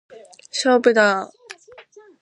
[0.49, 2.11] 勝負だー！